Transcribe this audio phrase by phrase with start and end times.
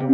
[0.00, 0.06] 各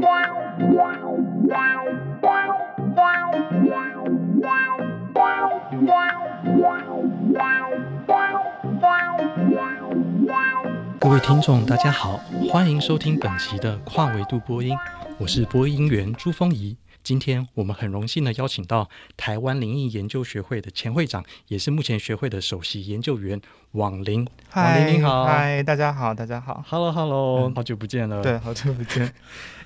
[11.08, 12.20] 位听众，大家好，
[12.50, 14.76] 欢迎收听本期的跨维度播音，
[15.18, 16.76] 我是播音员朱峰仪。
[17.04, 23.40] 今天我们很荣幸的邀请到台湾灵异研究学会的前会长，也是目前学会的首席研究员
[23.70, 24.26] 王林。
[24.50, 28.20] 嗨，枉灵你好，嗨，大家好，大家好，Hello，Hello，、嗯、好久不见了。
[28.20, 29.14] 对，好久不见。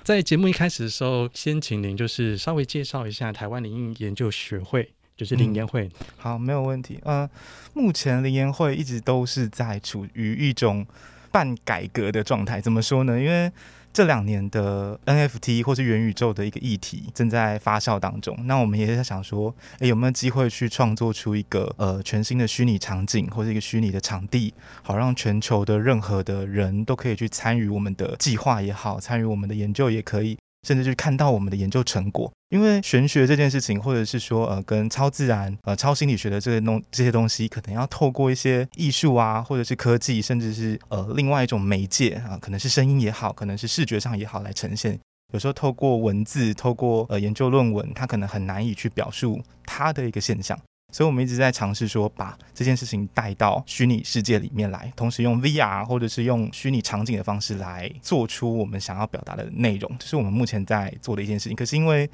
[0.03, 5.91] 在节目一开始的时候，先请您就是稍微介绍一下台湾灵异研究学会，就是林研会、嗯。
[6.17, 6.99] 好，没有问题。
[7.03, 7.29] 嗯、呃，
[7.73, 10.85] 目前林研会一直都是在处于一种
[11.31, 12.59] 半改革的状态。
[12.59, 13.19] 怎么说呢？
[13.19, 13.51] 因为
[13.93, 30.37] 这两年的 NFT 或是元宇宙的一个议题正在发酵当中，那我们也在想说，诶，有没有机会去创作出一个呃全新的虚拟场景或者一个虚拟的场地，好让全球的任何的人都可以去参与我们的计划也好，参与我们的研究也可以。
[30.67, 44.99] 甚至去看到我们的研究成果，因为玄学这件事情，或者是说呃跟超自然、呃超心理学的这些东这些东西，可能要透过一些艺术啊，或者是科技，甚至是呃另外一种媒介啊，可能是声音也好，可能是视觉上也好来呈现。
[45.33, 50.59] 有时候透过文字，透过呃研究论文，它可能很难以去表述它的一个现象。
[50.91, 61.55] 所以，我们一直在尝试说，把这件事情带到虚拟世界里面来，同时用 VR 或者是用虚拟场景的方式来做出我们想要表达的内容，这是我们目前在做的一件事情。
[61.55, 62.09] 可是因为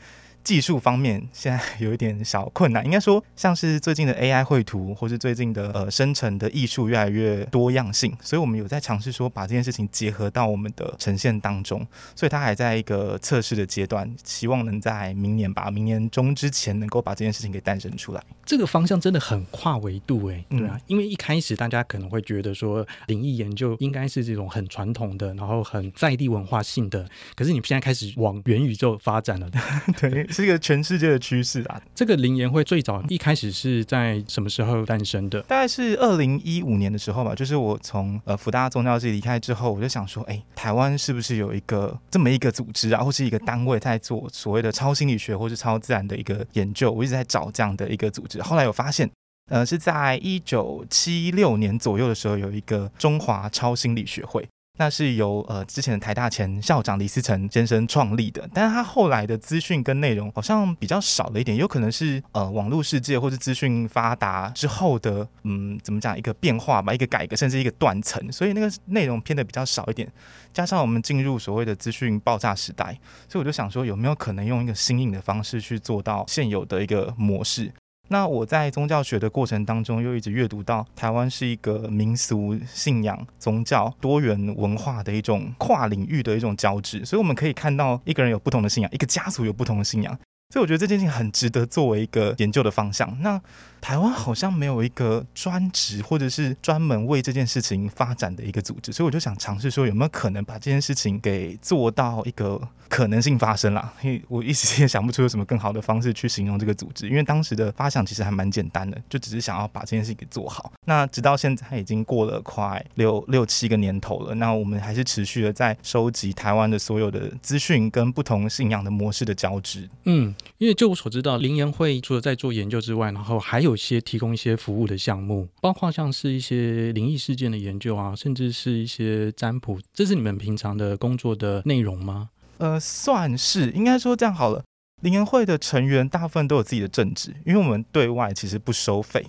[0.47, 18.23] 技术方面现在有一点小困难，应该说像是最近的 AI 绘图，或是最近的呃生成的艺术越来越多样性，所以我们有在尝试说把这件事情结合到我们的呈现当中，所以它还在一个测试的阶段，希望能在明年吧，明年中之前能够把这件事情给诞生出来。
[18.45, 29.51] 这个方向真的很跨维度诶，对啊，嗯、因为一开始大家可能会觉得说灵异研究应该是这种很传统的，然后很在地文化性的，可是你现在开始往元宇宙发展了，
[29.99, 30.25] 对。
[30.37, 31.81] 是一个全世界的趋势啊！
[31.95, 35.41] 这个灵研会最早一开始是在什么时候诞生的？
[35.41, 37.33] 大概是二零一五年的时候吧。
[37.33, 46.91] 就是我从呃福大宗教系离开之后，我就想说，哎，台湾是不是有一个这么一个组织啊，或是一个单位在做所谓的超心理学或是超自然的一个研究？
[46.91, 48.39] 我一直在找这样的一个组织。
[48.43, 49.09] 后来有发现，
[49.49, 54.47] 呃，是在一九七六年左右的时候，有一个中华超心理学会。
[54.77, 70.07] 那是由呃之前的台大前校长李思成先生创立的，但是他后来的资讯跟内容好像比较少了一点，有可能是呃网络世界或是资讯发达之后的嗯怎么讲一个变化吧，一个改革，甚至一个断层，所以那个内容偏的比较少一点，
[70.53, 77.71] 加上我们进入所谓的资讯爆炸时代，所以我就想说有没有可能用一个新颖的方式去做到现有的一个模式。
[78.09, 90.17] 那我在宗教学的过程当中，又一直阅读到台湾是一个民俗信仰、宗教多元文化的一种跨领域的一种交织，所以我们可以看到一个人有不同的信仰，一个家族有不同的信仰，
[90.53, 93.17] 所以我觉得这件事情很值得作为一个研究的方向。
[93.21, 93.41] 那
[93.81, 103.93] 台湾好像没有一个专职或者是专门为这件事情发展的一个组织，所以我就想尝试说有没有可能把这件事情给做到一个可能性发生啦。
[104.01, 110.71] 因为我一时也想不出有什么更好的方式去形容这个组织，因为当时的发想其实还蛮简单的，就只是想要把这件事情给做好。
[110.85, 119.87] 那直到现在已经过了快六六七个年头了，那我们还是持续的在收集台湾的所有的资讯跟不同信仰的模式的交织。
[120.05, 132.29] 嗯，因为就我所知道，灵研会除了在做研究之外，然后还有有些提供一些服务的项目，包括像是一些灵异事件的研究啊，甚至是一些占卜，这是你们平常的工作的内容吗？
[132.59, 134.63] 呃，算是，应该说这样好了。
[135.03, 139.23] 灵研会的成员大部分都有自己的正职，因为我们对外其实不收费，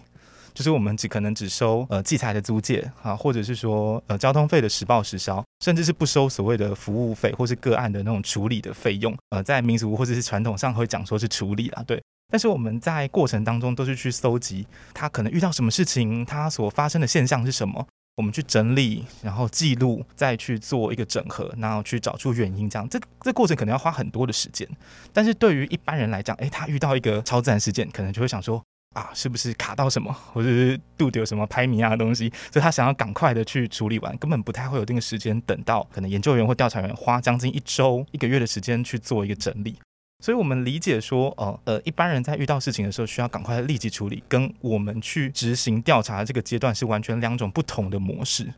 [0.55, 9.15] 就是我们只可能只收呃器材的租借啊，或者是说呃交通费的实报实销，甚至是不收所谓的服务费或是个案的那种处理的费用。
[9.29, 12.03] 呃，在民俗或者是传统上会讲说是处理啦，对。
[12.31, 22.69] 但是我们在过程当中都是去搜集他可能遇到什么事情，他所发生的现象是什么，我们去整理，然后记录，再去做一个整合，然后去找出原因。
[22.69, 24.69] 这样，这这过程可能要花很多的时间。
[25.11, 28.63] 但是对于一般人来讲，诶，他遇到一个超自然事件，可能就会想说
[28.95, 39.79] 啊，是不是卡到什么，或者是肚子有什么拍谜啊东西，所以他想要赶快的去处理完，根本不太会有这个时间等到可能研究员或调查员花将近一周、一个月的时间去做一个整理。
[40.25, 48.53] 所以，我们理解说，呃呃，一般人在遇到事情的时候，需要赶快立即处理，跟我们去执行调查这个阶段是完全两种不同的模式。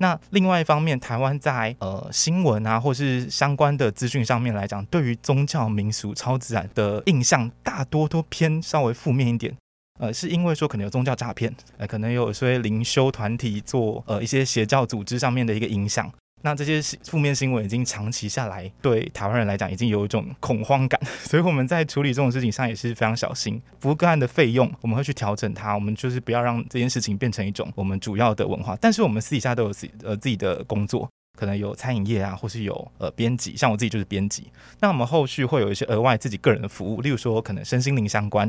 [0.00, 9.54] 那另外一方面，台湾在呃新闻啊，或是相关的资讯上面来讲，对于宗教、民俗、超自然的印象，大多都偏稍微负面一点。
[10.00, 16.10] 呃，是因为说可能有宗教诈骗，呃，可能有一些灵修团体做呃一些邪教组织上面的一个影响。
[16.42, 23.60] 那这些负面新闻已经长期下来，对台湾人来讲已经有一种恐慌感， 所以我们在处理这种事情上也是非常小心。
[23.80, 28.76] 服务个案的费用，我们会去调整它，我们就是不要让这件事情变成一种我们主要的文化。
[28.80, 31.08] 但是我们私底下都有自己呃自己的工作。
[31.34, 34.44] 可能有餐饮业啊，或是有呃编辑，像我自己就是编辑。
[34.80, 38.46] 那我们后续会有一些额外自己个人的服务，例如说可能身心灵相关，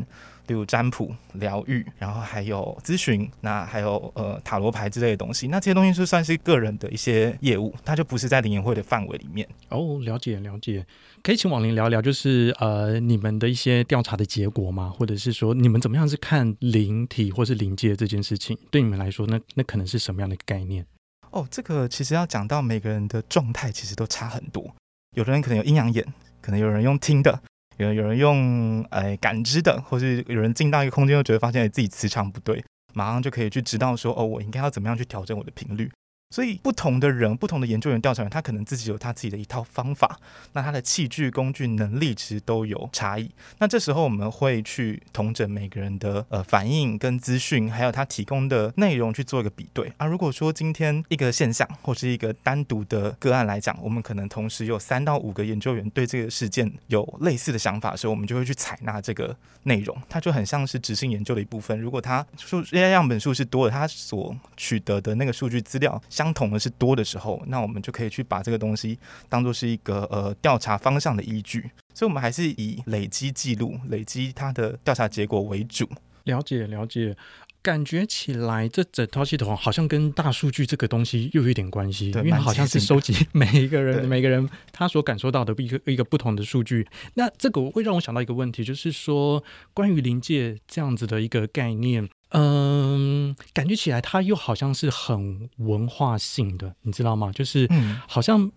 [0.47, 5.47] 例如占卜、疗愈，然后还有咨询，那还有呃塔罗牌之类的东西。
[5.47, 9.47] 那这些东西就算是个人的一些业务，它就不是在灵研会的范围里面。
[9.69, 10.85] 哦，了解了解。
[11.23, 14.93] 可以请网林聊聊，就是呃你们的一些调查的结果吗？
[14.95, 18.57] 或者是说你们怎么样是看灵体或是灵界这件事情？
[18.69, 20.85] 对你们来说，那那可能是什么样的概念？
[21.33, 24.73] 哦，这个其实要讲到每个人的状态，其实都差很多。
[25.15, 26.05] 有的人可能有阴阳眼，
[26.41, 27.41] 可能有人用听的，
[27.77, 32.63] 有人有人用呃感知的，或是有人进到一个空间，又觉得发现自己磁场不对，
[32.93, 35.91] 马上就可以去知道说，哦，我应该要怎么样去调整我的频率。
[36.29, 40.19] 所以，不同的人、不同的研究员、调查员，他可能自己有他自己的一套方法。
[40.53, 43.29] 那他的器具、工具、能力其实都有差异。
[43.59, 49.93] 那这时候我们会去统整每个人的呃反应跟资讯，还有他提供的内容去做一个比对。
[49.97, 59.95] 啊，如果说今天一个现象或是一个单独的个案来讲，我们可能同时有三到五个研究员对这个事件有类似的想法的时候，我们就会去采纳这个内容。
[60.09, 61.79] 它就很像是执行研究的一部分。
[61.79, 75.89] 如果它数 AI 样本数是多的，它所取得的那个数据资料同的是多的时候，那我们就可以去把这个东西当做是一个呃调查方向的依据，所以我们还是以累积记录、累积它的调查结果为主。
[76.25, 77.17] 了解了解，
[77.61, 86.87] 感觉起来这整套系统好像跟大数据这个东西又有一点关系，因为好像是收集每一个人 每个人他所感受到的一个一个不同的数据。
[87.15, 89.43] 那这个会让我想到一个问题，就是说
[89.73, 92.07] 关于临界这样子的一个概念。
[92.35, 97.31] 嗯，感觉起来它又好像是很文化性的，你知道吗？
[97.31, 97.69] 就是
[98.07, 98.51] 好像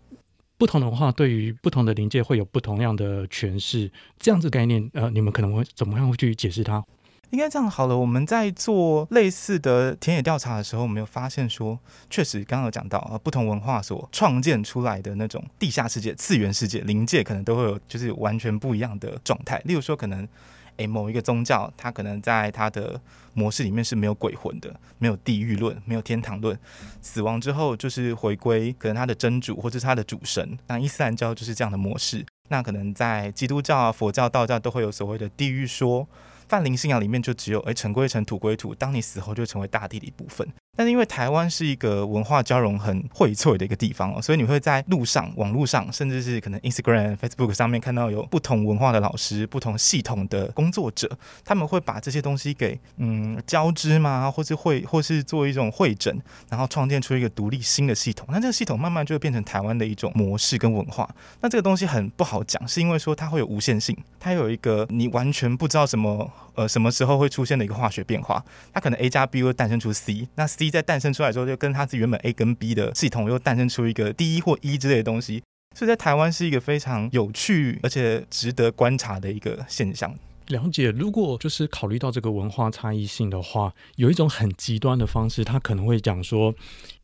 [0.57, 6.83] 不同的文化对于不同的灵界会有不同样的诠释，这样子概念，呃，你们可能会怎么样会去解释它？
[7.33, 19.61] 应该这样好了，我们在做类似的田野调查的时候，我们有发现说，确实刚刚有讲到啊，不同文化所创建出来的那种地下世界、次元世界、灵界，可能都会有就是完全不一样的状态。
[19.67, 20.27] 例如说，可能。
[20.77, 23.01] 诶，某一个宗教，它可能在它的
[23.35, 26.59] 模式里面是没有鬼魂的，没有地狱论，没有天堂论，
[27.01, 30.59] 死亡之后就是回归，可能它的真主或者是它的主神。
[30.67, 32.25] 那伊斯兰教就是这样的模式。
[32.49, 36.09] 那可能在基督教啊、佛教、道教都会有所谓的地狱说。
[36.49, 40.47] 泛灵信仰里面就只有诶，尘归尘，土归土，当你死后就成为大地的一部分。
[40.77, 51.11] 但是因为台湾是一个文化交融很荟萃的一个地方哦，所以你会在路上、网络上，甚至是可能 Instagram、Facebook 上面看到有不同文化的老师、不同系统的工作者，
[51.45, 56.17] 他们会把这些东西给嗯交织嘛，或是会或是做一种会诊，
[56.51, 58.27] 然后创建出一个独立新的系统。
[58.31, 61.09] 那这个系统慢慢就会变成台湾的一种模式跟文化。
[61.41, 75.43] 那这个东西很不好讲，是因为说它会有无限性，它有一个你完全不知道什么呃什么时候会出现的一个化学变化，它可能 A 加 B 会诞生出 C，那 C 在诞生出来之后，就跟它自己原本 A 跟 B 的系统又诞生出一个 D 或 E 之类的东西，
[75.75, 80.15] 所以在台湾是一个非常有趣而且值得观察的一个现象。
[80.49, 86.55] 了解，如果就是考虑到这个文化差异性的话，有一种很极端的方式，他可能会讲说，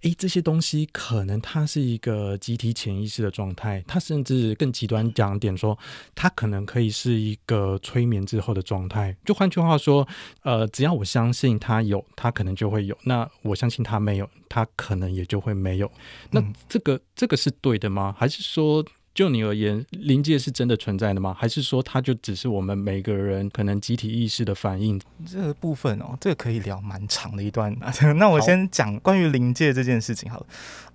[0.02, 5.78] 诶，这些东西可能它是一个集体潜意识的状态，它甚至更极端讲点说，
[6.14, 9.16] 它可能可以是一个催眠之后的状态。
[9.25, 10.06] 就换句话说，
[10.42, 15.90] 呃，只要我相信它有，它可能就会有；那我相信它没有，它可能也就会没有。
[16.30, 18.14] 那这个这个是对的吗？
[18.18, 18.84] 还是说？
[19.14, 21.37] 就你而言，临界是真的存在的吗？
[21.38, 25.00] 还是说它就只是我们每个人可能集体意识的反应？
[25.26, 27.76] 这个部分哦，这个可以聊蛮长的一段。
[28.16, 30.47] 那我先讲关于临界这件事情好了。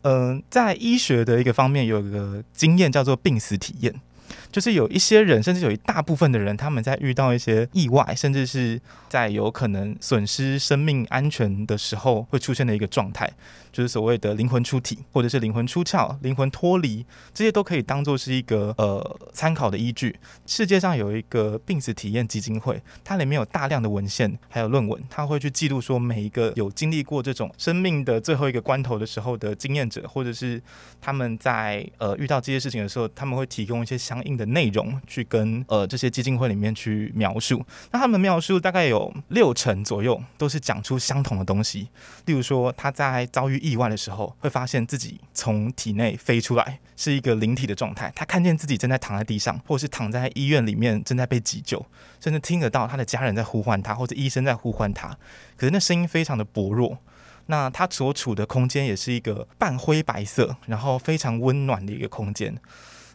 [0.02, 3.94] 嗯、在医学的一个方面，有一个经验叫做病死体验。
[4.58, 13.32] 就是有一些人，甚至有一大部分的人，他们在遇到一些意外，甚至是在有可能损失生命安全的时候，会出现的一个状态，
[13.72, 20.16] 就是所谓的灵魂出体，或者是灵魂出窍、灵魂脱离，这些都可以当做是一个呃参考的依据。
[20.48, 30.60] 世界上有一个病死体验基金会，它里面有大量的文献还有论文，它会去记录说每一个有经历过这种生命的最后一个关头的时候的经验者，或者是
[31.00, 41.90] 他们在呃遇到这些事情的时候，他们会提供一些相应的内容去跟呃这些基金会里面去描述，那他们描述大概有六成左右都是讲出相同的东西。
[42.26, 48.12] 例如说，他在遭遇意外的时候，会发现自己从体内飞出来，是一个灵体的状态。
[48.16, 51.86] 他看见自己正在躺在地上，或是躺在医院里面正在被急救，
[52.20, 55.10] 甚至听得到他的家人在呼唤他，或者医生在呼唤他。
[55.56, 56.98] 可是那声音非常的薄弱。
[57.50, 62.54] 那他所处的空间也是一个半灰白色，然后非常温暖的一个空间。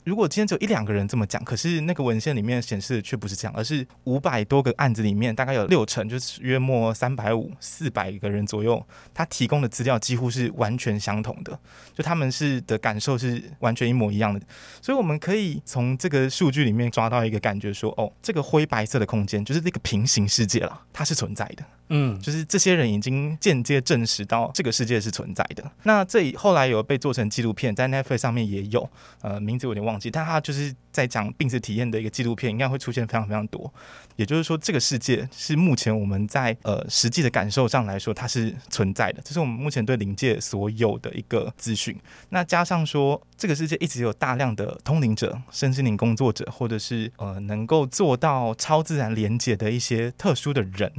[0.04, 11.56] 如果今天只有一两个人这么讲，可是那个文献里面显示的却不是这样，而是五百多个案子里面，大概有六成，就是约莫三百五、四百个人左右，他提供的资料几乎是完全相同的，
[11.94, 14.40] 就他们是的感受是完全一模一样的。
[14.80, 21.64] 所以我们可以从这个数据里面抓到一个感觉说，哦，这个灰白色的空间就是那个平行世界了，它是存在的。
[21.94, 25.70] 嗯，就是这些人已经间接证实到这个世界是存在的。
[25.82, 28.88] 那这后来有被做成纪录片，在 Netflix 上面也有，
[29.20, 33.70] 呃，名字有点忘记，但他就是在讲病死体验的一个纪录片，应该会出现非常非常多。
[34.16, 39.20] 也就是说，这个世界是目前我们在呃实际的感受上来说，它是存在的。
[39.22, 41.94] 这是我们目前对灵界所有的一个资讯。
[42.30, 50.90] 那加上说，这个世界一直有大量的通灵者、身心灵工作者，或者是呃能够做到超自然连接的一些特殊的人。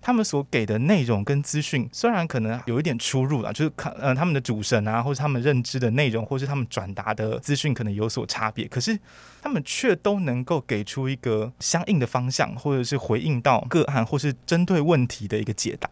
[0.00, 8.98] 他们所给的内容跟资讯，虽然可能有一点出入了，就是看呃他们的主神啊，或者他们认知的内容，或是他们转达的资讯可能有所差别，可是
[9.42, 15.88] 他们却都能够给出一个相应的方向，或者是回应到个案，或是针对问题的一个解答。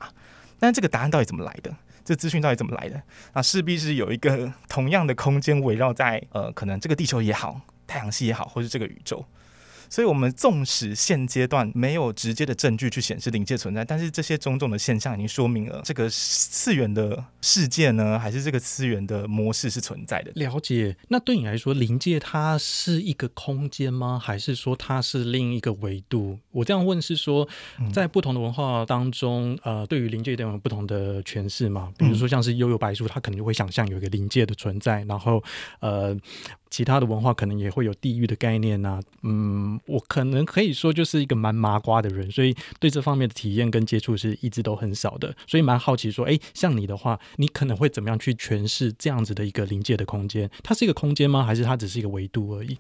[0.58, 1.74] 但这个答案到底怎么来的？
[2.04, 3.02] 这资讯到底怎么来的？
[3.34, 9.22] 那势必是有一个同样的空间围绕在呃，可能这个地球也好，太阳系也好，或是这个宇宙。
[9.90, 20.30] 所以，我们纵使现阶段没有直接的证据去显示灵界存在，但是这些种种的现象已经说明了这个次元的世界呢，还是这个次元的模式是存在的。
[20.34, 20.96] 了解。
[21.08, 24.18] 那对你来说，灵界它是一个空间吗？
[24.22, 26.38] 还是说它是另一个维度？
[26.50, 27.48] 我这样问是说，
[27.92, 31.92] 在不同的文化当中，呃，对于灵界都有不同的诠释嘛？
[31.96, 35.42] 比如说，像是悠悠白书，它可能就会想象有一个灵界的存在，然后，
[35.80, 36.16] 呃。
[36.70, 50.50] 其他的文化可能也会有地狱的概念呐、嗯，我可能可以说就是一个蛮麻瓜的人，所以对这方面的体验跟接触是一直都很少的，所以蛮好奇说，哎，像你的话，你可能会怎么样去诠释这样子的一个临界的空间？
[50.62, 51.44] 它是一个空间吗？
[51.44, 52.78] 还是它只是一个维度而已？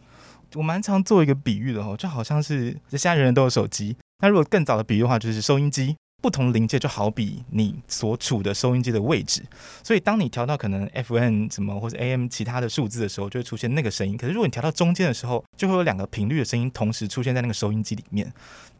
[0.54, 5.96] 我蛮常做一个比喻的哦，就好像是现在人人都有手机，那如果更早的比喻的话，就是收音机。
[6.20, 9.42] 不同临界就好比你所处的收音机的位置，
[9.84, 14.16] 所以当你调到可能 FM 什么或者 AM 其他的数字的时候，就会出现那个声音。
[14.16, 18.32] 可是如果你调到中间的时候，就会有两个频率的声音同时出现在那个收音机里面。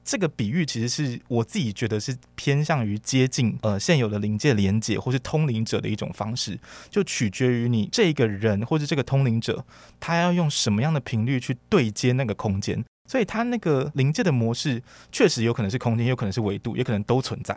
[0.05, 6.59] 这个比喻其实是我自己觉得是偏向于接近呃现有的临界连接或是通灵者的一种方式，
[6.91, 9.65] 就取决于你这个人或者这个通灵者，
[10.01, 12.83] 他要用什么样的频率去对接那个空间。
[13.09, 17.57] 所以它那个临界的模式确实有可能是空间，有可能是维度，也可能都存在。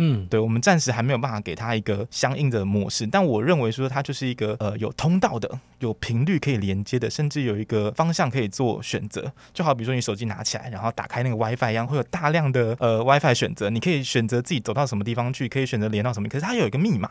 [0.00, 9.32] 嗯，对，我们暂时还没有办法给它一个相应的模式，但我认为说它就是一个呃有通道的、有频率可以连接的，甚至有一个方向可以做选择。
[9.52, 17.10] 就好比说你手机拿起来，然后打开那个 WiFi 一样，会有大量的呃 WiFi 选择，你可以选择自己走到什么地方去，可以选择连到什么，可是它有一个密码。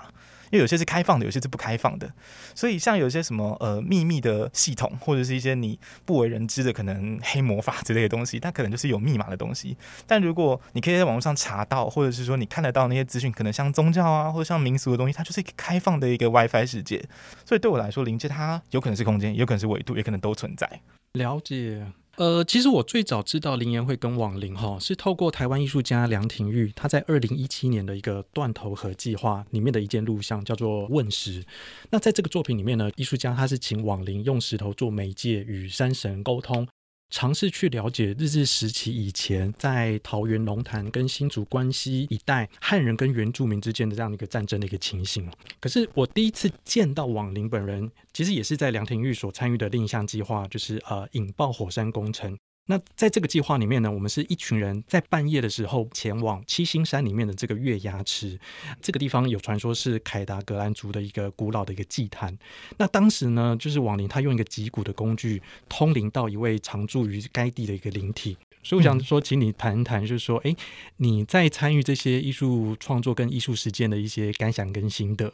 [0.51, 2.09] 因为有些是开放的，有些是不开放的，
[2.55, 9.77] 所以像有些什么呃秘密的系统，或者是一些你不为人知的可能黑魔法之类的东西，它可能就是有密码的东西。
[10.05, 17.03] 但如果你可以在网络上查到，或者是说你看得到那些资讯，可能像宗教啊，或者像民俗的东西，它就是一个开放的一个 WiFi 世界。
[17.45, 20.81] 所以对我来说，灵界它有可能是空间，有可能是维度，也可能都存在。
[21.13, 21.85] 了解。
[22.17, 31.45] 呃，其实我最早知道林言会跟网林哈，是透过台湾艺术家梁廷玉他在二零一七年的一个断头河计划里面的一件录像，叫做问石。
[31.91, 36.67] 那在这个作品里面呢，艺术家他是请网林用石头做媒介与山神沟通。
[37.09, 45.29] 尝试去了解日治时期以前在桃园龙潭跟新竹关西一带汉人跟原住民之间的这样的一个战争的一个情形。
[45.59, 52.37] 可是我第一次见到网林本人，其实也是在梁廷玉所参与的另一项计划，就是呃引爆火山工程。
[52.67, 58.39] 那在这个计划里面呢，我们是一群人在半夜的时候前往七星山里面的这个月牙池，
[58.81, 62.37] 这个地方有传说是凯达格兰族的一个古老的一个祭坛。
[62.77, 68.37] 那当时呢，就是网灵他用一个击鼓的工具通灵到一位常住于该地的一个灵体。
[68.63, 70.53] 所以我想说，请你谈一谈，就是说，哎，
[70.97, 75.31] 你在参与这些艺术创作跟艺术实践的一些感想跟心得。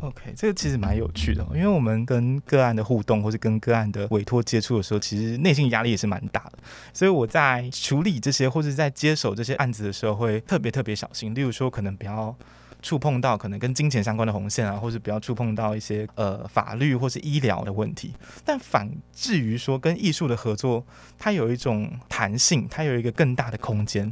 [0.00, 6.58] OK，这个其实蛮有趣的，因为我们跟个案的互动，或是跟个案的委托接触的时候，其实内心压力也是蛮大的。
[6.94, 11.34] 所以我在处理这些，或者在接手这些案子的时候，会特别特别小心。
[11.34, 12.34] 例如说，可能不要
[12.80, 18.14] 触碰到可能跟金钱相关的红线啊，或是不要触碰到一些呃法律或是医疗的问题。
[18.44, 20.84] 但反至于说跟艺术的合作，
[21.18, 24.10] 它有一种弹性，它有一个更大的空间。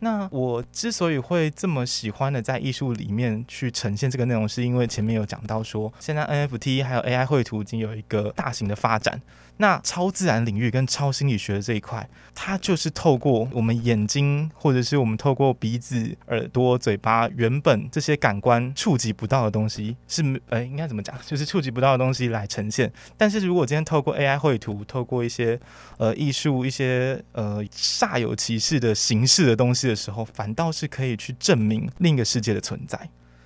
[0.00, 9.20] 那我之所以会这么喜欢的在艺术里面去呈现这个内容，是因为前面有讲到说，现在 NFT 还有 AI 绘图已经有一个大型的发展。
[9.60, 21.14] 那超自然领域跟超心理学的这一块，它就是透过我们眼睛，或者是我们透过鼻子、耳朵、嘴巴，原本这些感官触及不到的东西，是呃，应该怎么讲？
[21.26, 22.90] 就是触及不到的东西来呈现。
[23.18, 25.60] 但是如果今天透过 AI 绘图，透过一些
[25.98, 32.98] 呃艺术、一些呃煞有其事的形式的东西的时候，反倒是可以去证明另一个世界的存在。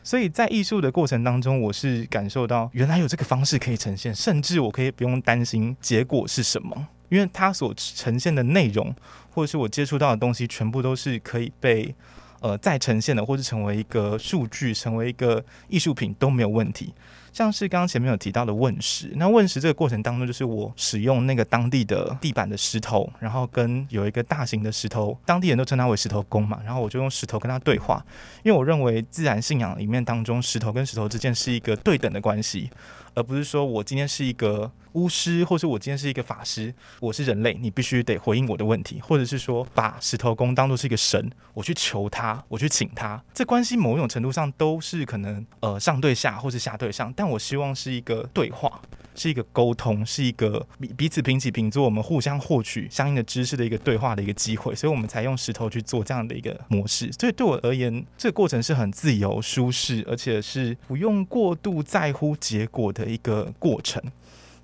[0.04, 8.94] 所以在艺术的过程当中，我是感受到原来有这个方式可以呈现，甚至我可以不用担心结果是什么，因为它所呈现的内容，
[9.30, 11.94] 或者是我接触到的东西，全部都是可以被
[12.40, 16.92] 呃再呈现的，或是成为一个数据，成为一个艺术品都没有问题。
[17.34, 28.00] 像是刚刚前面有提到的问石，那问石这个过程当中，就是我使用那个当地的地板的石头，然后跟有一个大型的石头，当地人都称它为石头公嘛，然后我就用石头跟他对话，
[28.44, 32.70] 因为我认为自然信仰里面当中，石头跟石头之间是一个对等的关系。
[33.14, 48.80] 而不是说我今天是一个巫师，或是我今天是一个法师，我是人类，你必须得回应我的问题，或者是说把石头公当作是一个神，我去求他，我去请他，这关系某种程度上都是可能呃上对下，或是下对上，但我希望是一个对话。
[49.16, 57.12] 是一个沟通，是一个彼彼此平起平坐，我们互相获取相应的知识的一个对话的一个机会，所以我们才用石头去做这样的一个模式。
[57.12, 64.02] 所以对我而言，这个过程是很自由、舒适，而且是不用过度在乎结果的的一个过程。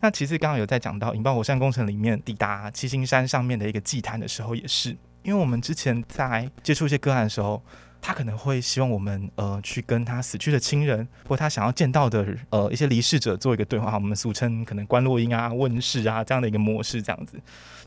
[0.00, 7.62] 那其实刚刚有在讲到引爆火山工程里面抵达七星山上面的一个祭坛的时候，也是因为我们之前在接触一些个案的时候。
[8.02, 17.38] 他可能会希望我们呃去跟他死去的亲人或他想要见到的呃一些离世者做一个对话，我们俗称可能观落音啊、问世啊这样的一个模式这样子。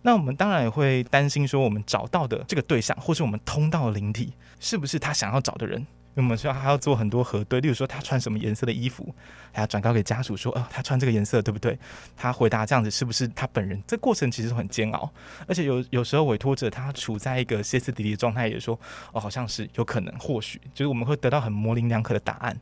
[0.04, 5.84] 那我们当然也会担心说，我们找到的这个对象或是我们通道的灵体是不是他想要找的人。
[6.16, 9.14] 我们需要还要做很多核对，例如说他穿什么颜色的衣服，
[9.52, 11.78] 还要转告给家属说，哦，他穿这个颜色对不对？
[12.16, 13.82] 他回答这样子是不是他本人？
[13.88, 15.12] 这过程其实很煎熬，
[15.48, 18.80] 而且有有时候委托者他处在一个歇斯底里的状态，也说，
[19.12, 22.58] 哦，好像是有可能，或许就是我们会得到很模棱两可的答案。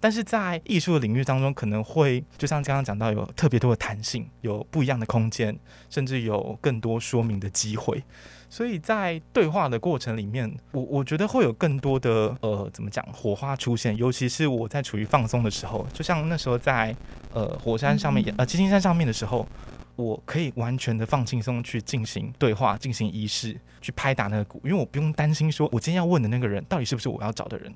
[0.00, 5.54] 但是在艺术的领域当中，可能会就像刚刚讲到，有特别多的弹性，有不一样的空间，
[5.90, 8.02] 甚至有更多说明的机会。
[8.48, 13.96] 所以在对话的过程里面，我我觉得会有更多的呃，怎么讲，火花出现。
[13.96, 16.96] 尤其是我在处于放松的时候，就像那时候在
[17.32, 19.46] 呃火山上面，呃七星山上面的时候，
[19.94, 27.72] 我可以完全的放轻松去进行对话，进行仪式，去拍打那个鼓，因为我不用担心说我今天要问的那个人到底是不是我要找的人。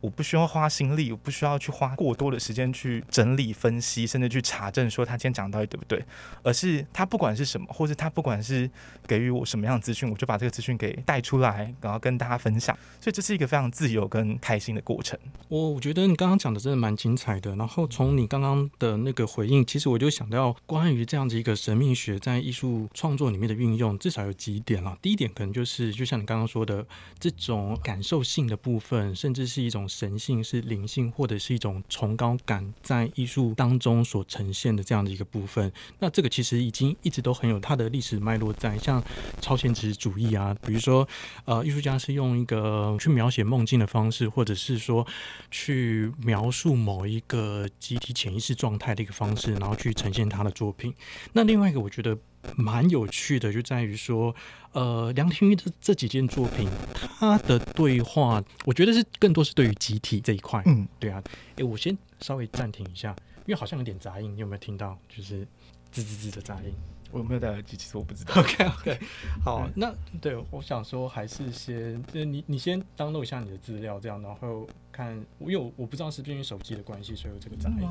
[0.00, 6.04] 我不需要花心力，我不需要去花过多的时间去整理、分析，甚至去查证说他今天讲到底对不对，
[6.44, 8.70] 而是他不管是什么，或者他不管是
[9.08, 12.76] 给予我什么样的资讯，我就把这个资讯给带出来，然后跟大家分享。
[13.00, 15.18] 所以这是一个非常自由跟开心的过程。
[15.48, 17.56] 我我觉得你刚刚讲的真的蛮精彩的。
[17.56, 24.96] 然后从你刚刚的那个回应，其实我就想到关于这样子一个神秘学在艺术创作里面的运用，至少有几点了。
[25.02, 26.86] 第一点可能就是，就像你刚刚说的，
[27.18, 29.87] 这种感受性的部分，甚至是一种。
[29.88, 35.72] 神性是灵性，或者是一种崇高感，在艺术当中所呈现的这样的一个部分。
[35.98, 39.02] 那这个其实已经一直都很有它的历史脉络在，像
[39.40, 41.08] 超现实主义啊，比如说
[41.44, 45.06] 呃，艺术家是用一个去描写梦境的方式，或者是说
[45.50, 50.94] 去描述某一个集体潜意识状态的一个方式，然后去呈现他的作品。
[51.32, 52.18] 那另外一个，我觉得。
[52.56, 54.34] 蛮有趣的，就在于说，
[54.72, 60.62] 呃，梁天玉的这几件作品，他的对话，我觉得是更多是对于集体这一块。
[60.66, 61.22] 嗯，对啊。
[61.56, 63.14] 诶，我先稍微暂停一下，
[63.46, 64.98] 因为好像有点杂音，你有没有听到？
[65.08, 65.46] 就是
[65.92, 66.72] 吱吱吱的杂音。
[67.10, 67.74] 我有没有戴耳机？
[67.74, 68.34] 其实我不知道。
[68.34, 68.98] OK OK，
[69.42, 77.88] 好，嗯、那对，我想说还是先，你你先 download 一下你的资料，这样，然后看，因为我我不知道是不是因为手机的关系，所以有这个杂音。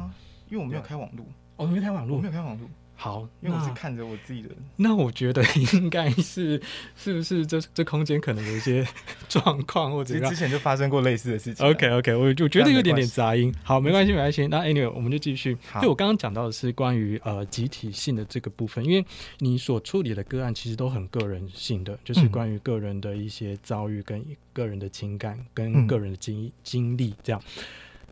[0.49, 1.25] 因为我没有开网络。
[1.55, 2.15] 哦，你没开网络？
[2.17, 2.69] 我没有开网络。
[2.99, 4.49] 好，因为我是看着我自己的。
[4.75, 6.60] 那我觉得应该是，
[6.95, 8.83] 是不是这这空间可能有一些
[9.29, 11.63] 状况，或者之前就发生过类似的事情。
[11.63, 13.53] OK OK，我就觉得有点点杂音。
[13.63, 14.47] 好，没关系没关系。
[14.47, 15.55] 那 Anyway，我们就继续。
[15.79, 19.05] 就我刚刚讲到的是关于呃集体性的这个部分，因为
[19.38, 27.39] 你所处理的个案其实都很个人性的，就是关于个人的一些遭遇、跟个人的情感、跟个人的经经历这样。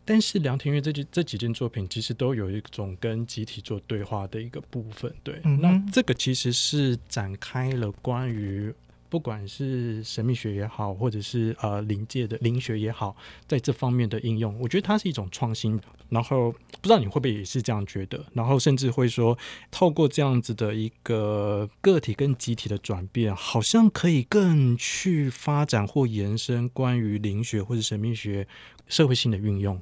[0.06, 8.74] 但是梁庭月这几这几件作品其实都有一种跟集体做对话的一个部分，对，嗯、那这个其实是展开了关于
[9.10, 13.16] 不管是神秘学也好，或者是呃灵界的灵学也好，
[13.48, 15.80] 在这方面的应用，我觉得它是一种创新。
[16.08, 18.24] 然后不知道你会不会也是这样觉得？
[18.34, 19.36] 然后甚至会说，
[19.72, 28.48] 透过这样子的一个个体跟集体的转变，好像可以更去发展或延伸关于灵学或者神秘学
[28.88, 29.82] 社会性的运用。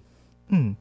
[0.54, 0.76] 嗯，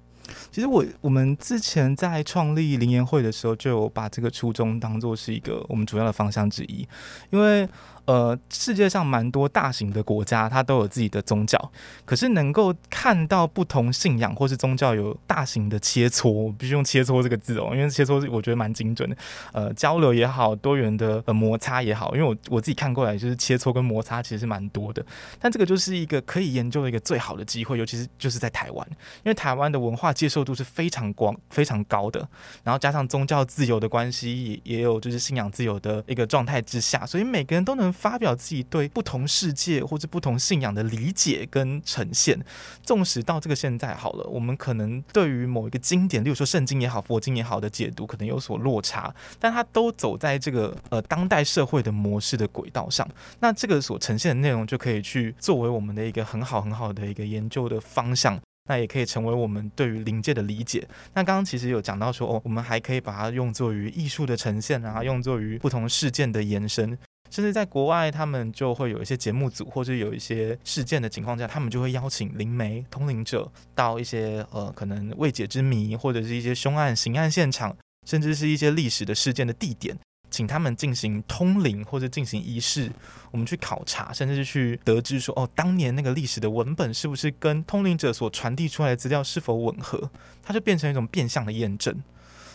[0.50, 6.86] 其实我我们之前在创立灵研会的时候，就有把这个初衷当做是一个我们主要的方向之一，
[7.30, 7.68] 因为。
[8.04, 11.70] 呃，世界上蛮多大型的国家，它都有自己的宗教。
[12.04, 19.16] 可是能够看到不同信仰或是宗教有大型的切磋，必须用切磋这个字哦，因为切磋我觉得蛮精准的。
[19.52, 25.06] 呃，交流也好，多元的呃摩擦也好，因为我我自己看过来，就是切磋跟摩擦其实是蛮多的。
[25.38, 28.84] 但这个就是一个可以研究的一个最好的机会，尤其是就是在台湾，
[29.22, 32.28] 因为台湾的文化接受度是非常广、非常高的。
[32.64, 37.91] 然后加上宗教自由的关系，也也有就是信仰自由的一个状态之下，所以每个人都能。
[37.92, 42.42] 发表自己对不同世界或者不同信仰的理解跟呈现，
[42.82, 53.08] 纵使到这个现在好了，我们可能对于某一个经典，例如说圣经也好、佛经也好的解读，可能有所落差，但它都走在这个呃当代社会的模式的轨道上，
[53.40, 60.86] 那这个所呈现的内容就可以去作为我们的一个很好很好的一个研究的方向，那也可以成为我们对于灵界的理解。
[61.14, 66.96] 那刚刚其实有讲到说，哦，我们还可以把它用作于艺术的呈现啊，用作于不同事件的延伸。
[67.32, 77.74] 甚至在国外，他们就会有一些节目组，或者有一些事件的情况下，他们就会邀请灵媒、通灵者到一些呃可能未解之谜，或者是一些凶案、刑案现场，
[78.06, 79.98] 甚至是一些历史的事件的地点，
[80.30, 82.92] 请他们进行通灵或者进行仪式，
[83.30, 90.10] 我们去考察，甚至是去得知说，哦，当年那个历史的文本是不是跟通灵者所传递出来的资料是否吻合，
[90.42, 91.98] 它就变成一种变相的验证。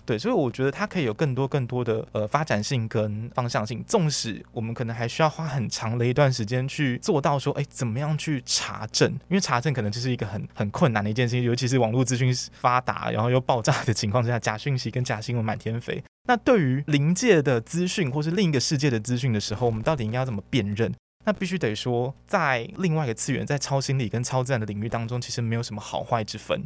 [0.07, 3.83] 对，所以我觉得它可以有更多更多的呃发展性跟方向性。
[3.85, 9.11] 纵使我们可能还需要花很长的一段时间去做到说，哎，怎么样去查证？
[9.27, 16.01] 因为查证可能就是一个很很困难的一件事情，尤其是网络资讯发达，然后又爆炸的情况之下，假讯息跟假新闻满天飞。
[16.29, 20.93] 那对于临界的资讯或是另一个世界的资讯的时候，我们到底应该要怎么辨认？
[21.25, 26.63] 那必须得说，在另外一个次元，在超心理跟超自然的领域当中，其实没有什么好坏之分。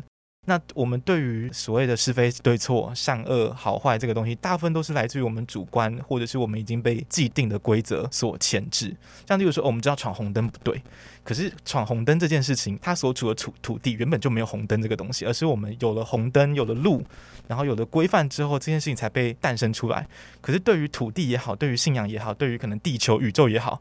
[0.48, 8.96] 那我们对于所谓的是非对错、善恶好坏这个东西，大部分都是来自于我们主观，或者是我们已经被既定的规则所牵制。
[9.28, 10.82] 像例如说，我们知道闯红灯不对，
[11.24, 17.04] 可是闯红灯这件事情，它所处的土土地原本就没有红灯这个东西，而是我们有了红灯、有了路，
[17.48, 20.08] 然后有了规范之后，这件事情才被诞生出来。
[20.42, 23.80] 可是对于土地也好，对于信仰也好，对于可能地球、宇宙也好。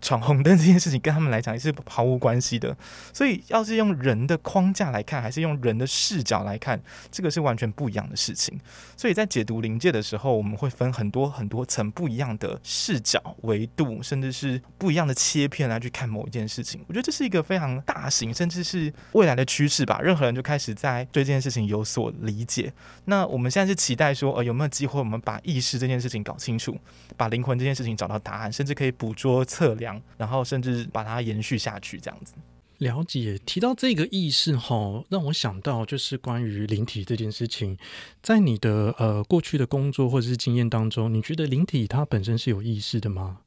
[0.00, 2.76] 闯红灯这件事情跟他们来讲也是毫无关系的，
[3.12, 8.58] 所以要是用人的框架来看，还是用人的视角来看，这个是完全不一样的事情。
[8.96, 16.82] 所以在解读灵界的时候，我们会分很多很多层不一样的视角、维度，甚至是不一样的切片来去看某一件事情。
[16.88, 20.00] 我觉得这是一个非常大型，甚至是未来的趋势吧。
[20.02, 22.72] 任何人就开始在对这件事情有所理解。
[23.04, 26.78] 那我们现在是期待说，呃，有没有机会我们把意识这件事情搞清楚，
[27.16, 29.89] 把灵魂这件事情找到答案，甚至可以捕捉、测量。
[30.18, 32.34] 然后甚至把它延续下去，这样子。
[32.78, 37.76] 了解，提到这个意识哈，让我想到就是关于灵体这件事情，
[38.22, 43.38] 在你的呃过去的工作或者是经验当中，你觉得灵体它本身是有意识的吗？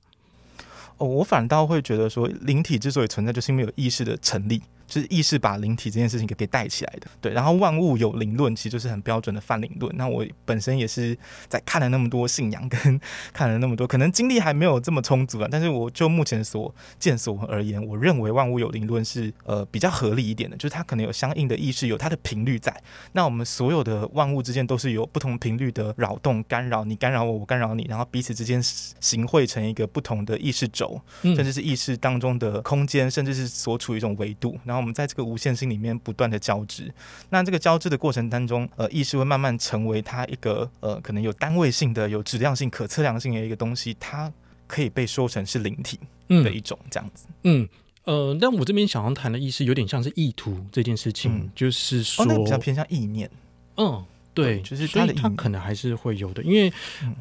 [0.97, 4.62] 哦，我反倒会觉得说，灵体之所以存在，就是因为有意识的成立。
[4.85, 7.31] 就是意识把灵体这件事情给给带起来的，对。
[7.31, 9.95] 然后万物有灵论，其实就是很标准的泛灵论。
[9.97, 11.17] 那我本身也是
[11.47, 12.99] 在看了那么多信仰，跟
[13.33, 15.47] 看了那么多，可能精力还没有这么充足啊。
[15.49, 22.75] 但是我就目前所见所闻而言，我认为万物有灵论是呃比较合理一点的，就是它可能有相应的意识，有它的频率在。
[23.13, 34.83] 那我们所有的万物之间都是有不同频率的扰动干扰，你干扰我，我干扰你，然后彼此之间形汇成一个不同的意识轴，甚至是意识当中的空间，甚至是所处于一种维度，然后。
[34.83, 36.93] 我们在这个无限性里面不断的交织，
[37.29, 44.29] 那这个交织的过程当中，呃，意识会慢慢成为它一个呃，可能有单位性的、有质量性、可测量性的一个东西，它
[44.67, 47.27] 可以被说成是灵体的一种这样子。
[47.43, 47.63] 嗯，
[48.03, 53.31] 嗯呃，但我这边想要谈的意思有点像是意图这件事情，嗯、就是说、哦、比较偏向意念，
[53.77, 54.03] 嗯。
[54.33, 56.71] 对，就是他的，他可能还是会有的，因为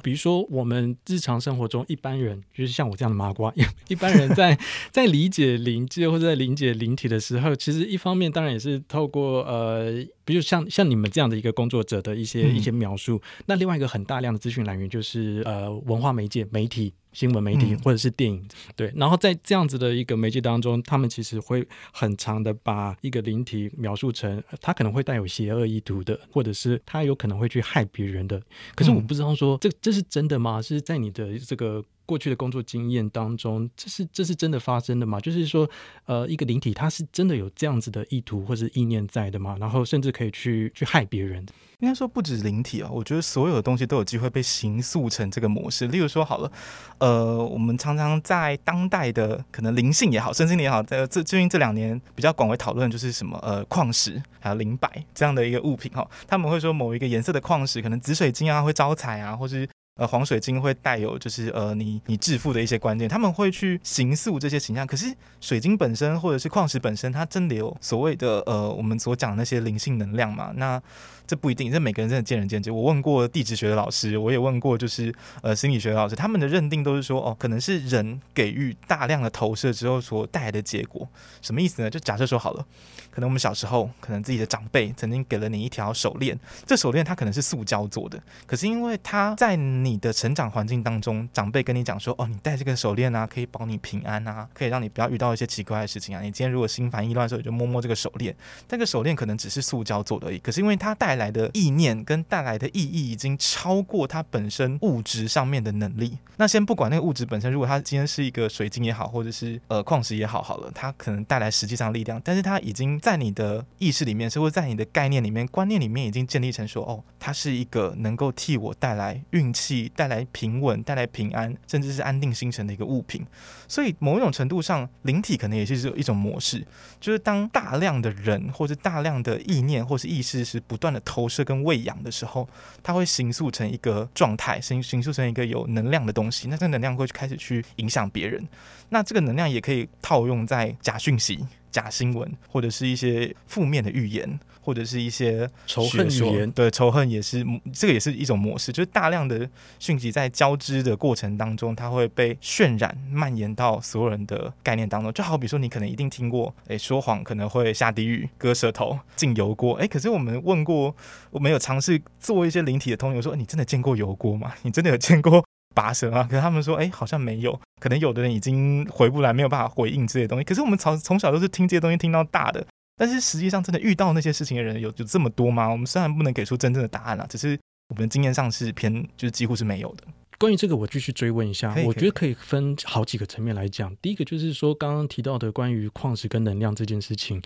[0.03, 3.53] 比如说我们日常生活中一般人，就是像我这样的麻瓜，
[3.89, 4.59] 一般人在
[4.91, 10.05] 在理解灵界或者在理解灵体的时候，其实一方面当然也是透过呃。
[10.25, 18.93] 比如像像你们这样的一个工作者的一些、嗯、一些描述，那另外一个很大量的资讯来源就是呃文化媒介、媒体、新闻媒体或者是电影，嗯、对。
[18.97, 28.41] 然后在这样子的一个媒介当中，他们其实会很长的把一个灵体描述成他可能会带有邪恶意图的，或者是他有可能会去害别人的。
[28.75, 30.61] 可是我不知道说这这是真的吗？
[30.63, 35.19] 是在你的这个过去的工作经验当中，这是这是真的发生的吗？
[35.19, 35.67] 就是说，
[36.05, 39.57] 呃，一个灵体它是真的有这样子的意图或是意念在的吗？
[39.59, 41.47] 然后甚至可以去去害别人？
[41.79, 45.87] 应该说不止灵体啊，我觉得所有的东西都有机会被形塑成这个模式。
[45.87, 46.53] 例如说，好了，
[46.99, 59.67] 呃，我们常常在当代的可能灵性也好，身心灵也好，在这最近这两年比较广为讨论，就是什么呃矿石还有灵摆这样的一个物品哈，他们会说某一个颜色的矿石，可能紫水晶啊会招财啊，或是。
[59.97, 64.87] 呃，黄水晶会带有就是呃，你你致富的一些观念，他们会去形塑这些形象。
[64.87, 70.51] 可是水晶本身或者是矿石本身，它真的有所谓的呃，我们所讲的那些灵性能量嘛？
[70.57, 70.83] 那
[71.33, 72.71] 这不一定，这每个人真的见仁见智。
[72.71, 81.09] 我问过地质学的老师，我也问过就是呃心理学的老师，他们的认定都是说，哦，可能是人给予大量的投射之后所带来的结果。
[81.41, 81.89] 什么意思呢？
[81.89, 82.67] 就假设说好了，
[83.11, 96.21] 可能我们小时候，可能自己的长辈曾经给了你一条手链，这手链它可能是塑胶做的，可是因为它在你的成长环境当中，长辈跟你讲说：“哦，你戴这个手链啊，可以保你平安啊，可以让你不要遇到一些奇怪的事情啊。
[96.21, 98.37] 你今天如果心烦意乱的时候，你就摸摸这个手链。
[98.69, 106.19] 这个手链可能只是塑胶做的而已，可是因为它带来来的意念跟带来的意义已经超过它本身物质上面的能力。
[106.37, 120.27] 那先不管那个物质本身，如果它今天是一个水晶也好，或者是呃矿石也好，好了，它可能带来实际上力量，但是它已经在你的意识里面，是或在你的概念里面、观念里面已经建立成说：哦，它是一个能够替我带来运气、带来。
[120.33, 123.23] 平稳，带来平安，甚至是安定心神的一个物品。
[123.69, 126.67] 所以，某一种程度上，灵体可能也是一种模式，
[126.99, 132.49] 就是当大量的人或者大量的意念或是意识是不断的投射跟喂养的时候，
[132.83, 136.49] 它会形塑成一个状态，形形塑成一个有能量的东西。
[136.49, 138.43] 那这能量会开始去影响别人。
[138.89, 144.39] 那这个能量也可以套用在假讯息、假新闻，或者是一些负面的预言。
[144.65, 155.13] 或者是一些仇恨语言，对，仇恨也是这个也是一种模式，就是大量的讯息在交织的过程当中，它会被渲染蔓延到所有人的概念当中。
[155.13, 159.75] 就好比说，你可能一定听过，哎，说谎可能会下地狱、割舌头、进油锅。
[159.75, 160.95] 哎，可是我们问过，
[161.33, 164.55] 我们有尝试做一些灵体的通灵，说你真的见过油锅吗？
[164.63, 166.23] 你真的有见过拔舌吗？
[166.31, 167.59] 可是他们说，哎，好像没有。
[167.81, 170.45] 可能有的人已经回不来，没有办法回应这些东西。
[170.45, 172.65] 可是我们从从小都是听这些东西听到大的。
[172.97, 175.69] 但是实际上，真的遇到那些事情的人有有这么多吗？
[175.69, 177.59] 我们虽然不能给出真正的答案啊，只是
[177.89, 180.05] 我们的经验上是偏，就是几乎是没有的。
[180.39, 183.95] 关于这个，我继续追问一下，我觉得可以分好几个层面来讲。
[184.03, 187.41] 第一个就是说，刚刚提到的关于矿石跟能量这件事情，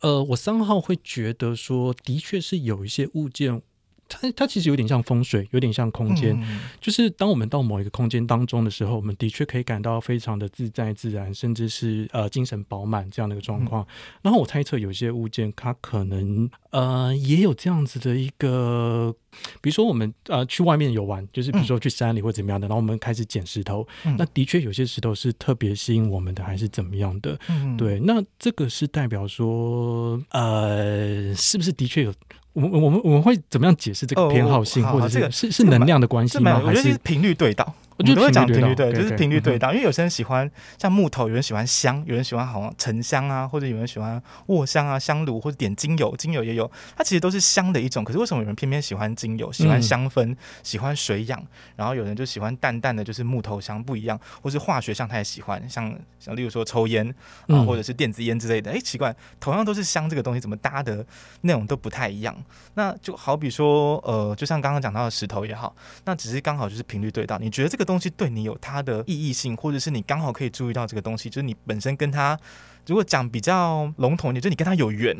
[0.00, 3.62] 呃，我三号会觉得说，的确是有一些物件。
[4.08, 6.34] 它它其实有点像风水，有点像空间。
[6.40, 13.82] 嗯、就是当我们到某一个空间当中的时候，我们的确可以感到非常的自在自然，甚至是呃精神饱满这样的一个状况。
[13.82, 13.86] 嗯、
[14.22, 19.14] 然后我猜测有些物件，它可能呃也有这样子的一个，
[19.60, 27.38] 比如说我们呃去外面游玩，就是比如说去山里或怎么样的，嗯、然后我们开始捡石头，嗯、那的确有些石头是特别吸引我们的，还是怎么样的？
[27.48, 32.14] 嗯、对，那这个是代表说呃是不是的确有？
[32.54, 36.60] 我们我们我们会怎么样解释这个偏好性，或者是是是能量的关系吗？
[36.60, 37.72] 还是频率对到？
[37.98, 39.72] 我觉得会讲频率对，就是频率对到。
[39.72, 46.70] 因为有些人喜欢像木头，有人喜欢香，有人喜欢好像沉香啊，或者有人喜欢卧香啊、香炉，或者点精油，精油也有。
[46.96, 48.04] 它其实都是香的一种。
[48.04, 51.44] 可是为什么有人偏偏喜欢精油，喜欢香氛，喜欢水养？
[51.74, 57.12] 然后有人就喜欢淡淡的，就是木头香不一样，或是化学香他也喜欢，像像例如说抽烟
[57.48, 58.70] 啊，或者是电子烟之类的。
[58.70, 61.04] 哎，奇怪，同样都是香，这个东西怎么搭的
[61.40, 62.36] 内容都不太一样？
[62.74, 67.36] 那就好比说，呃，就像刚刚讲到的石头也好，那只是刚好就是频率对到。
[67.38, 72.38] 你觉得这个东西对你有它的意义性，或者是你刚好可以注意到这个东西，就是你本身跟它。
[72.88, 75.14] 如果讲比较笼统一点，就你跟他有缘，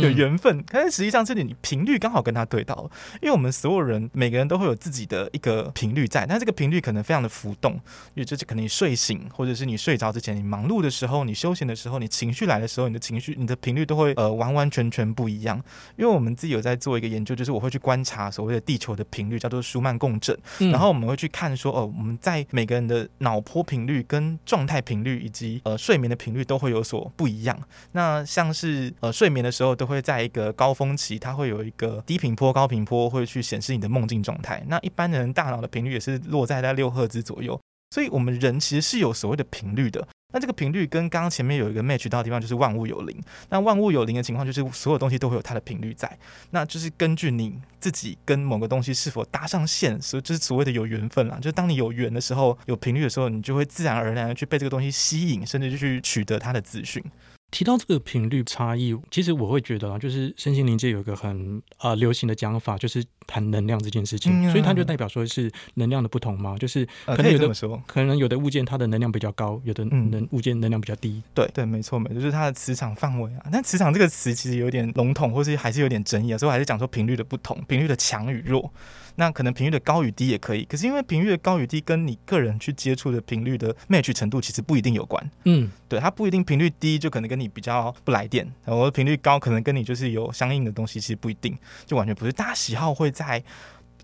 [0.00, 0.64] 有 缘分。
[0.68, 7.74] 但是实际上，这里你频率刚好跟他对到了，因为我们所有人每个人都会有自己的一个频率在，但这个频率可能非常的浮动，
[8.14, 15.62] 因为就是可能你睡醒，或者是你睡着之前，你忙碌的时候，你休闲的时候，你情绪来的时候，你的情绪、你的频率都会呃完完全全不一样。
[15.98, 26.61] 因为我们自己有在做一个研究，就是我会去观察所谓的地球的频率，叫做舒曼共振，然后我们会去看说，哦，我们在每个人的脑波频率、跟状态频率以及呃睡眠的频率都。
[26.62, 27.58] 会有所不一样。
[27.92, 34.62] 那像是呃睡眠的时候，都会在一个高峰期，它会有一个低频波、高频波，会去显示你的梦境状态。
[34.68, 37.60] 那一般人大脑的频率也是落在在六赫兹左右，
[37.92, 40.08] 所以我们人其实是有所谓的频率的。
[40.32, 43.14] 那这个频率跟刚刚前面有一个 match 到的地方，就是万物有灵。
[43.50, 46.18] 那万物有灵的情况，就是所有东西都会有它的频率在。
[46.52, 51.36] 那就是根据你自己跟某个东西是否搭上线，所以就是所谓的有缘分啦。
[51.36, 57.04] 就是当你有缘的时候，有频率的时候，你就会自然而然的去被这个东西吸引，甚至就去取得它的资讯。
[57.52, 71.22] 提到这个频率差异，其实我会觉得啊，就是身心灵界有一个很啊、呃、流行的讲法，就是谈能量这件事情，嗯、所以它就代表说是能量的不同嘛，就是可能有的、呃、可能有的物件它的能量比较高，有的能物件能量比较低。
[71.34, 73.46] 对对，没错没错，就是它的磁场范围啊。
[73.52, 78.72] 但磁场这个词其实有点笼统，或是还是有点争议啊，所以我还是讲说频率的不同，频率的强与弱。
[79.16, 85.30] 那可能频率的高与低也可以，可是因为频率的高与低跟你个人去接触的频率的 match 程度其实不一定有关。
[85.44, 92.32] 嗯，对，它不一定频率低就可能跟你比较不来电，然后频率高可能跟你就是有相应的东西，其实不一定，就完全不是。
[92.32, 93.42] 大家喜好会在。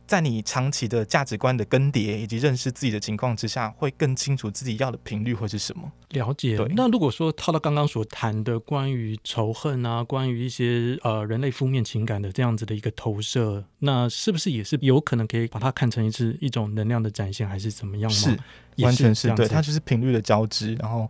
[0.08, 5.92] 在你长期的价值观的更迭以及认识自己的情况之下，会更清楚自己要的频率会是什么。
[6.08, 6.56] 了解。
[6.56, 6.66] 对。
[6.74, 18.16] 那如果说套到刚刚所谈的关于仇恨啊，关于一些呃人类负面情感的这样子的一个投射，那是不是也是有可能可以把它看成是一种能量的展现，还是怎么样吗？
[18.16, 18.38] 是，
[18.82, 21.08] 完全是对，它就是频率的交织，然后。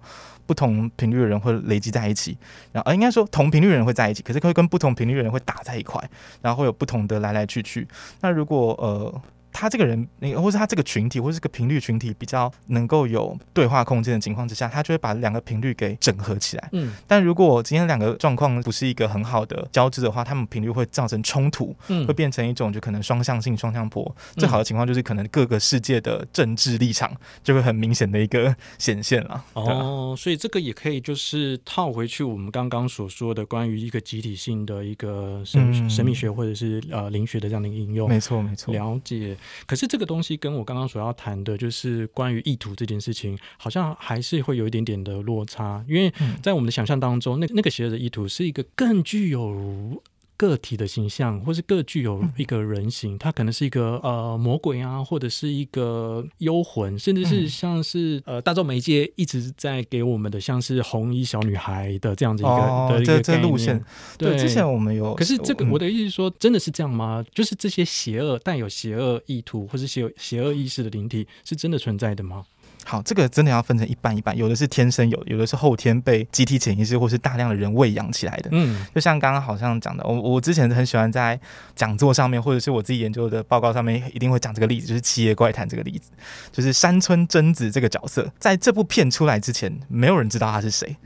[0.48, 2.34] 不同频率的人会累积在一起，
[2.72, 6.02] 然后呃，应该说同频率的人会在一起，可是会跟不同频率的人会打在一块，
[6.40, 7.86] 然后会有不同的来来去去。
[8.22, 8.87] 那如果呃。
[8.88, 9.37] Oh.
[9.60, 16.68] 他这个人，那个或是他这个群体，或是这个频率群体比较能够有对话空间的情况之下，他就会把两个频率给整合起来。
[16.70, 24.14] 嗯，但如果今天两个状况不是一个很好的交织的话，他们频率会造成冲突，嗯，会变成一种就可能双向性双向波。
[24.36, 27.10] 最好的情况就是可能各个世界的政治立场
[27.42, 29.44] 就会很明显的一个显现了。
[29.54, 38.08] 哦，所以这个也可以就是套回去我们刚刚所说的关于一个集体性的一个神、嗯、神秘学或者是呃灵学的这样的一个应用。
[38.08, 39.36] 没错，没错，了解。
[39.66, 50.02] 可是这个东西跟我刚刚所要谈的，就是关于意图这件事情，好像还是会有一点点的落差，因为在我们的想象当中，那那个邪恶的意图是一个更具有。
[50.38, 63.84] 个体的形象，或是各具有一个人形，它可能是一个呃魔鬼啊，或者是一个幽魂，甚至是像是呃大众媒介一直在给我们的，像是红衣小女孩的这样子一个、哦、的一个这路线。
[64.16, 67.22] 对，对，之前我们有，可是这个我的意思是说，真的是这样吗？
[67.34, 72.44] 就是这些邪恶带有邪恶意图或是邪邪恶意识的灵体，是真的存在的吗？
[72.88, 78.48] 好，这个真的要分成一半一半，有的是天生有，有的是后天被集体潜意识或是大量的人喂养起来的。
[78.50, 81.38] 嗯，就像刚刚好像讲的，我我之前很喜欢在
[81.76, 86.10] 讲座上面，或者是我自己研究的报告上面，一定会讲这个例子，就是《七夜怪谈》这个例子，
[86.50, 90.96] 就是山村贞子这个角色，在这部片出来之前，没有人知道他是谁。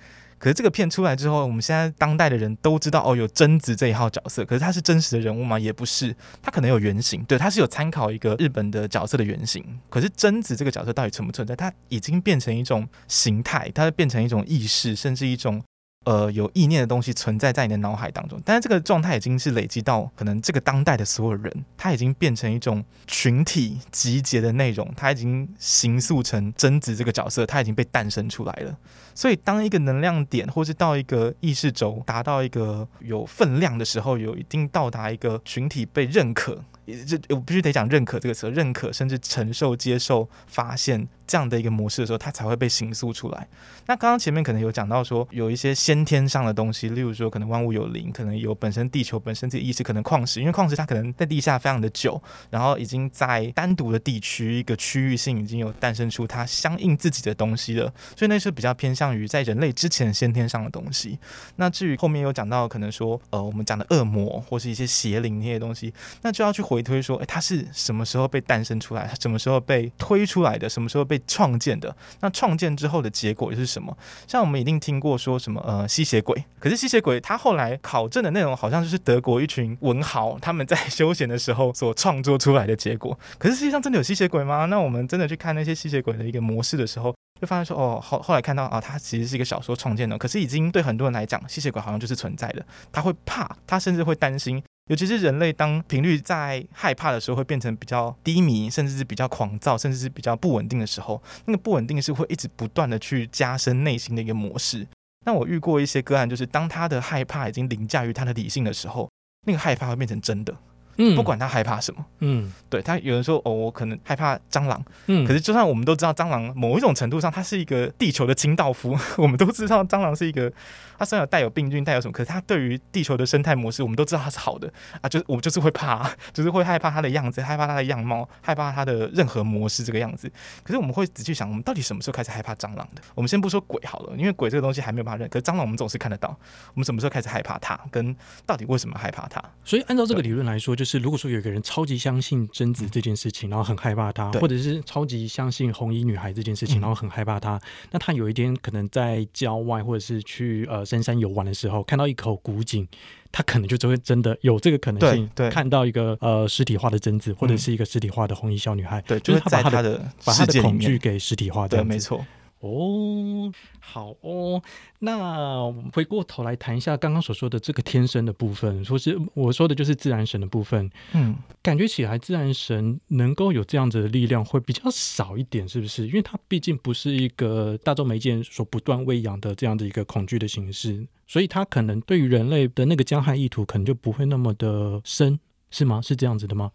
[0.42, 4.44] 可是这个片出来之后，我们现在当代的人都知道哦，有贞子这一号角色。
[4.44, 5.57] 可是他是真实的人物吗？
[5.57, 9.64] 也不是，他可能有原型，对，他是有参考一个日本的角色的原型。
[9.88, 11.55] 可是贞子这个角色到底存不存在？
[11.55, 15.62] 他已经变成一种形态，它变成一种意识，甚至一种。
[16.04, 28.76] 呃，有意念的东西存在在你的脑海当中，但是这个状态已经是累积到可能这个当代的所有人，他已经变成一种群体集结的内容，他已经形塑成贞子这个角色，他已经被诞生出来了。
[29.14, 36.64] 所以，当一个能量点或是到一个意识轴达到一个有分量的时候，有一定到达一个群体被认可。
[37.06, 43.48] 这我必须得讲认可这个词，认可甚至承受、接受、发现这样的一个模式的时候，它才会被形塑出来。
[43.87, 61.18] 那刚刚前面可能有讲到说，有一些先天上的东西，例如说可能万物有灵，可能有本身地球本身这意识，可能矿石，因为矿石它可能在地下非常的久，然后已经在单独的地区一个区域性已经有诞生出它相应自己的东西了，所以那是比较偏向于在人类之前先天上的东西。
[61.56, 69.06] 那至于后面有讲到可能说，呃，我们讲的恶魔或是一些邪灵那些东西，那就要去回推说，诶，它是什么时候被诞生出来？
[69.06, 70.68] 它什么时候被推出来的？
[70.68, 71.94] 什么时候被创建的？
[72.20, 73.96] 那创建之后的结果又是什么？
[74.26, 83.18] 像我们一定听过说什么呃吸血鬼，可是吸血鬼他后来考证的内容好像就是德国一群文豪他们在休闲的时候所创作出来的结果。
[83.38, 84.66] 可是实际上真的有吸血鬼吗？
[84.66, 90.16] 那我们真的去看那些吸血鬼的一个模式的时候，就发现说哦，后后来看到啊，它其实是一个小说创建的。
[90.16, 92.64] 可是已经对很多人来讲，吸血鬼好像就是存在的。
[92.90, 94.62] 他会怕，他甚至会担心。
[94.92, 104.87] 尤其是人类，当频率在害怕的时候，会变成比较低迷，甚至是比较狂躁，甚至是比较不稳定的时候，那个不稳定是会一直不断的去加深内心的一个模式。
[105.24, 109.09] 那我遇过一些个案，就是当他的害怕已经凌驾于他的理性的时候，
[109.46, 110.55] 那个害怕会变成真的。
[110.96, 120.52] 嗯，不管他害怕什么，嗯，对他有人说哦，我可能害怕蟑螂，嗯，可是就算我们都知道蟑螂某一种程度上，它是一个地球的清道夫， 我们都知道蟑螂是一个。
[120.98, 125.09] 它虽然有带有病菌，带有什么，可是它对于地球的生态模式，我们都知道它是好的啊。
[125.09, 130.31] 就是我们就是会怕， 就是会害怕它的样子，害怕它的样貌，害怕它的任何模式这个样子。
[130.62, 133.02] 可是我们会仔细想，我们到底什么时候开始害怕蟑螂的？
[133.16, 135.28] 我们先不说鬼好了，因为鬼这个东西还没有办法认。
[135.28, 136.28] 可是蟑螂我们总是看得到。
[136.74, 137.76] 我们什么时候开始害怕它？
[137.90, 138.14] 跟
[138.46, 139.42] 到底为什么害怕它？
[139.64, 152.86] 所以按照这个理论来说，就是如果说有一个人超级相信贞子这件事情，然后很害怕他，或者是超级相信红衣女孩这件事情，然后很害怕他，那他有一天可能在郊外或者是去呃深山游玩的时候，看到一口古井。
[153.34, 162.22] 他可能就会真的有这个可能性，看到一个呃实体化的贞子，或者是一个实体化的红衣小女孩，对，就是他把他的，他的把他的恐惧给实体化，对，没错。
[162.63, 164.63] 哦，好哦，
[165.00, 165.19] 那
[165.65, 170.88] 我们回过头来谈一下刚刚所说的这个天生的部分，说是我说的就是自然神的部分。
[171.13, 176.06] 嗯，感觉起来自然神能够有这样子的力量会比较少一点，是不是？
[176.06, 185.40] 因为它毕竟不是一个大众媒介所不断喂养的这样的一个恐惧的形式，所以它可能对于人类的那个加害意图可能就不会那么的深，
[185.73, 186.00] 是吗？
[186.00, 186.71] 是这样子的吗？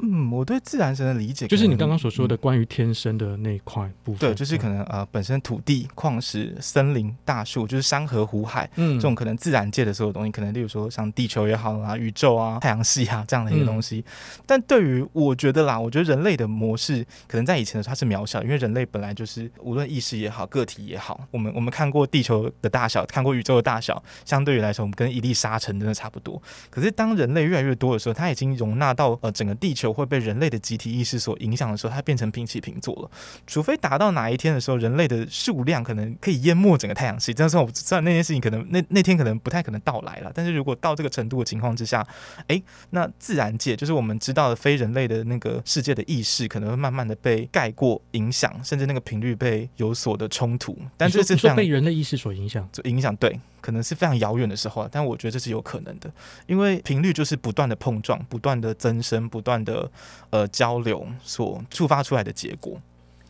[0.00, 4.20] 嗯，我对自然神的理解就是你刚刚所说的关于天生的那一块部分。
[4.20, 13.98] 对，就是可能呃，本身土地、矿石、森林、大树，就是山河湖海，嗯，这种可能自然界的所有东西，可能例如说像地球也好啊，宇宙啊、太阳系啊这样的一个东西。
[13.98, 26.40] 嗯、但对于我觉得啦，我觉得人类的模式可能在以前的时候它是渺小，因为人类本来就是无论意识也好，个体也好，我们我们看过地球的大小，看过宇宙的大小，相对于来说，我们跟一粒沙尘真的差不多。
[26.70, 29.87] 可是当人类越来越多的时候，它已经容纳到呃整个地球。
[29.92, 33.10] 会被人类的集体意识所影响的时候，它变成平起平坐了。
[33.46, 37.32] 除非达到哪一天的时候，人类的数量可能可以淹没整个太阳系。
[37.32, 40.32] 这样说，我知道那件事情可能那那天可能不太可能到来了。
[40.34, 42.06] 但是如果到这个程度的情况之下，
[42.48, 50.76] 诶，那自然界就是我们知道的非人类的那个世界的意识，可能会慢慢的被盖过、影响，甚至那个频率被有所的冲突。
[50.96, 53.38] 但这是被人类意识所影响，就影响对。
[53.60, 56.10] 可能是非常遥远的时候，但我觉得这是有可能的，
[56.46, 59.90] 因为频率就是不断的碰撞、不断的增生、不断的
[60.30, 62.80] 呃交流所触发出来的结果。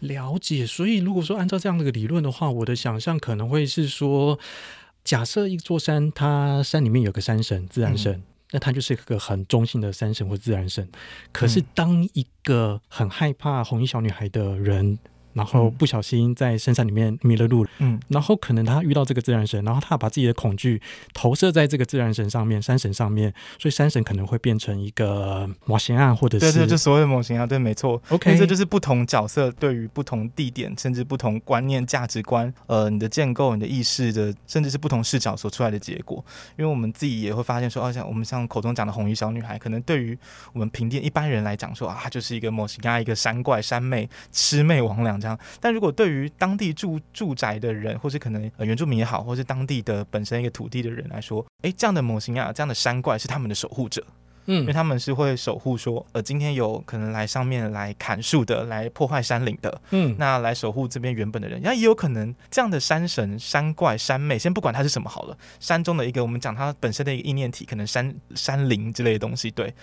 [0.01, 4.39] 了解，所以如果说按照这样的一个理论的话，我的想象可能会是说，
[5.05, 8.23] 假设一座山，它山里面有个山神、自然神，嗯、
[8.53, 10.89] 那它就是一个很中性的山神或自然神。
[11.33, 14.99] 可是当一个很害怕红衣小女孩的人。
[15.39, 20.83] 然后不小心在深山里面迷了路，嗯，然后可能他遇到这个自然神，然后他把自己的恐惧
[21.15, 36.25] 投射在这个自然神上面，山神上面，所以山神可能会变成一个模型啊，或者是对对，就所谓的模型啊，对，没错，OK，这就是不同角色对于不同地点，甚至不同观念、价值观，呃，你的建构、你的意识的，甚至是不同视角所出来的结果。
[36.57, 40.17] 因为我们自己也会发现说，哦，像我们像口中讲的红衣小女孩，可能对于
[40.53, 45.28] 我们平地一般人来讲说啊，她就是一个模型啊，一个山怪、山妹、魑魅魍魉这样。
[45.61, 54.05] 但如果对于当地住住宅的人，或是可能呃原住民也好，或是当地的本身一个土地的人来说，哎，这样的模型啊，这样的山怪是他们的守护者，
[54.47, 69.75] 嗯，因为他们是会守护说，呃，今天有可能来上面来砍树的，来破坏山林的，嗯，那来守护这边原本的人，那也有可能这样的山神、山怪、山妹，先不管它是什么好了，山中的一个，我们讲它本身的一个意念体，可能山山灵之类的东西，对。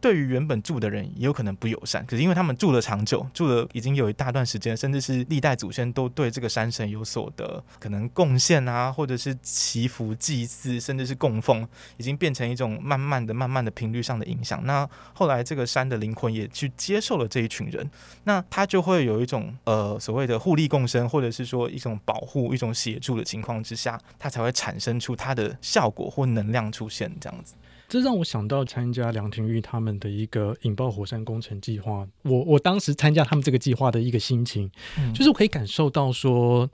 [0.00, 11.66] 对于原本住的人也有可能不友善，可是因为他们住了长久，住了已经有一大段时间，甚至是历代祖先都对这个山神有所的可能贡献啊，或者是祈福祭祀，甚至是供奉，
[11.96, 14.64] 已经变成一种慢慢的、慢慢的频率上的影响。
[14.64, 17.90] 那后来这个山的灵魂也去接受了这一群人，
[18.24, 27.54] 那他就会有一种呃所谓的互利共生，或者是说一种保护、一种协助的情况之下，它才会产生出它的效果或能量出现这样子。
[27.88, 32.06] 这让我想到参加梁廷玉他们的一个引爆火山工程计划。
[32.22, 36.68] 我我当时参加他们这个计划的一个心情，嗯、就是我可以感受到说。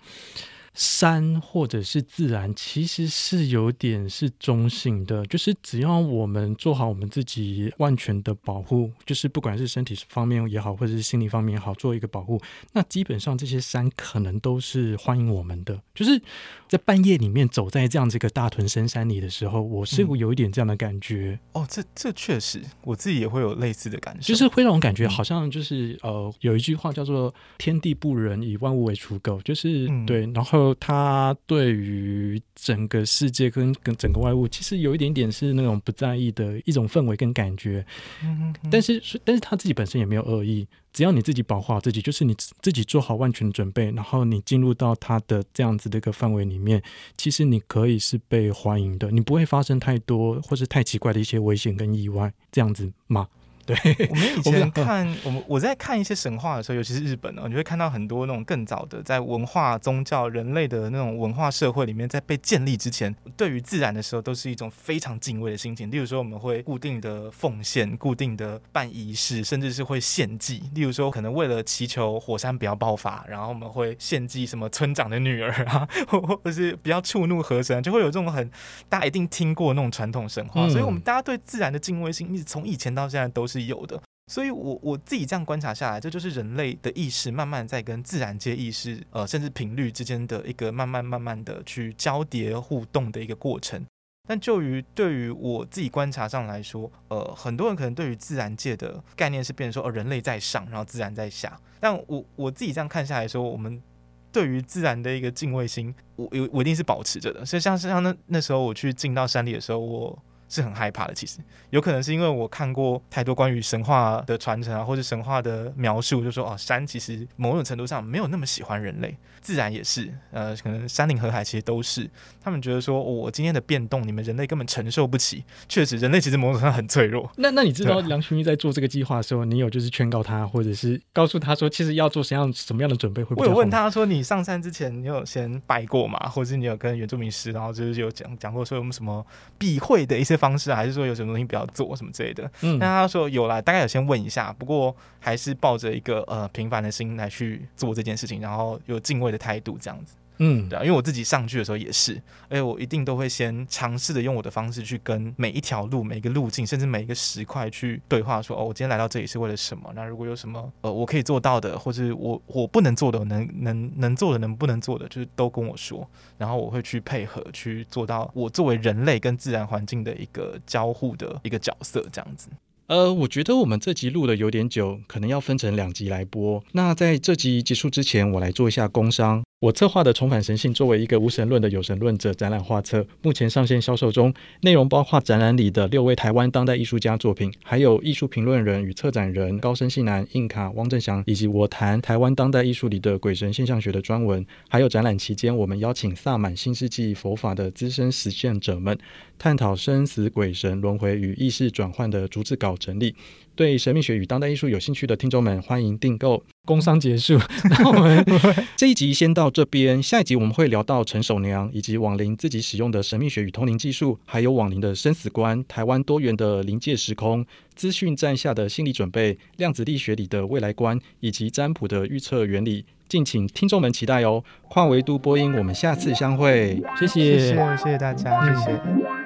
[0.75, 12.41] 山或者是自然，其实是有点是中性的，就是只要我们做好我们自己万全的保护，就是不管是身体方面也好，或者是心理方面也好，做一个保护，
[12.73, 15.79] 那基本上这些山可能都是欢迎我们的。
[15.95, 16.19] 就是
[16.67, 21.39] 在半夜里面走在这样子一个大屯深山里的时候，我是有一点这样的感觉。
[21.53, 30.62] 嗯、哦，这这确实，我自己也会有类似的感受，就是会让我感觉好像就是呃，有一句话叫做“天地不仁，以万物为刍狗”，就是、嗯、对，然后。
[30.79, 37.85] 他对于整个世界跟跟整个外物，其实有一点点是那种不在意的一种氛围跟感觉。
[38.23, 38.71] 嗯嗯。
[38.71, 46.83] 但是，但是他自己本身也没有恶意，只要你自己保护好自己，就是你自己做好万全的准备，然后你进入到他的这样子的一个范围里面，
[47.17, 53.29] 其实你可以是被欢迎的，你不会发生太多或是太奇怪的一些危险跟意外，这样子吗？
[53.65, 53.77] 对，
[54.11, 65.91] 我们以前看我们我在看一些神话的时候，尤其是日本哦，你会看到很多那种更早的在文化、宗教、人类的那种文化社会里面，在被建立之前，对于自然的时候，都是一种非常敬畏的心情。
[65.91, 70.63] 例如说，我们会固定的奉献、固定的办仪式，甚至是会献祭。
[70.75, 78.51] 例如说，可能为了祈求火山不要爆发，然后我们会献祭什么村长的女儿啊， 或者是比较触怒河神，就会有这种很
[78.89, 80.69] 大家一定听过那种传统神话。
[80.69, 84.01] 所以，我们大家对自然的敬畏心，一直从以前到现在都是是有的。
[84.31, 93.85] 所以我，我自己这样观察下来，这就是人类的意识慢慢在跟自然界意识，呃，甚至频率之间的一个慢慢慢慢的去交叠互动的一个过程。
[94.27, 101.61] 但就于对于我自己观察上来说，呃，很多人可能对于自然界的概念是变成说，呃，人类在上，然后自然在下。
[101.81, 103.83] 但我我自己这样看下来说，我们
[104.31, 107.45] 对于自然的一个敬畏心，我我我一定是保持着的。
[107.45, 110.19] 所以像，像像那那时候我去进到山里的时候，我。
[110.53, 111.39] 是很害怕的，其实
[111.71, 122.09] 有可能是因为我看过太多关于神话的传承啊，或者神话的描述，就说哦，山其实某种程度上没有那么喜欢人类，自然也是，呃，可能山林河海其实都是，
[122.43, 125.43] 他们觉得说，哦，我今天的变动，你们人类根本承受不起。
[125.69, 127.31] 确实，人类其实某种程度上很脆弱。
[127.39, 133.35] 那那你知道梁群玉在做这个计划的时候，你有就是劝告他，或者是告诉他说，其实要做什么样什么样的准备会？
[133.37, 136.19] 我有问他说，你上山之前，你有先拜过吗？
[136.29, 139.25] 或者是你有跟原住民师，然后就是有讲讲过说有什么
[139.57, 142.51] 避讳的一些方式啊，还是说有什么东西不要做什么之类的？
[142.63, 150.17] 嗯，那他说有啦，大概有先问一下，不过还是抱着一个呃平凡的心来去做这件事情，然后有敬畏的态度这样子。
[150.39, 159.93] 嗯，对啊，因为我自己上去的时候也是，而且我一定都会先尝试的用我的方式去跟每一条路、每一个路径，甚至每一个石块去对话，说哦，我今天来到这里是为了什么？
[159.95, 166.09] 那如果有什么呃我可以做到的，或是我我不能做的，能能能做的，能不能做的，就是都跟我说，
[166.39, 172.49] 然后我会去配合去做到我作为人类跟自然环境的一个交互的一个角色，这样子。
[172.89, 176.63] 呃，我觉得我们这集录的有点久，可能要分成两集来播。
[176.73, 179.43] 那在这集结束之前，我来做一下工商。
[179.63, 184.35] 我策划的《重返神性》作为一个无神论的有神论者展览画册，目前上线销售中。
[184.63, 194.45] 内容包括展览里的六位台湾当代艺术家作品，还有艺术评论人与策展人高生信男、印卡、汪正祥，以及我谈台湾当代艺术里的鬼神现象学的专文。
[194.69, 198.99] 还有展览期间，我们邀请萨满新世纪佛法的资深实践者们，
[199.39, 203.15] 探讨生死、鬼神、轮回与意识转换的逐字稿整理。
[203.63, 206.43] 对神秘学与当代艺术有兴趣的听众们，欢迎订购。
[206.65, 207.39] 工商结束，
[207.71, 208.25] 那我们
[208.75, 210.03] 这一集先到这边。
[210.03, 217.47] 下一集我们会聊到陈守娘以及网灵自己使用的神秘学与通灵技术，还有网灵的生死观、台湾多元的临界时空、
[217.77, 222.85] 资讯站下的心理准备、量子力学里的未来观，以及占卜的预测原理。
[223.09, 224.43] 敬请听众们期待哦！
[224.69, 226.83] 跨维度播音，我们下次相会。
[226.99, 229.22] 谢谢，谢谢，谢谢大家，谢谢。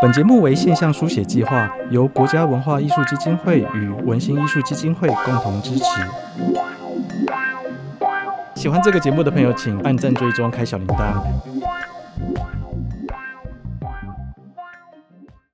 [0.00, 5.84] 本节目为现象书写计划，由国家文化艺术基金会与文心艺术基金会共同支持。
[8.54, 11.22] 喜欢这个节目的朋友，请按赞、追踪、开小铃铛。